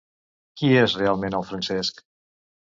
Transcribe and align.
Qui 0.61 0.71
és 0.83 0.95
realment 1.01 1.37
el 1.41 1.45
Francesc? 1.51 2.03